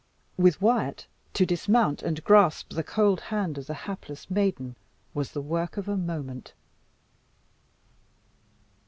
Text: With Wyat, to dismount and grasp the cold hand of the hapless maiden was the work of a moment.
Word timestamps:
With 0.35 0.59
Wyat, 0.63 1.05
to 1.35 1.45
dismount 1.45 2.01
and 2.01 2.23
grasp 2.23 2.73
the 2.73 2.83
cold 2.83 3.19
hand 3.29 3.59
of 3.59 3.67
the 3.67 3.75
hapless 3.85 4.31
maiden 4.31 4.75
was 5.13 5.33
the 5.33 5.41
work 5.43 5.77
of 5.77 5.87
a 5.87 5.95
moment. 5.95 6.55